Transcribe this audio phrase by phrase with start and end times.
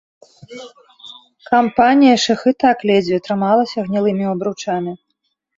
[1.51, 4.93] Кампанія ж іх і так ледзьве трымалася гнілымі абручамі.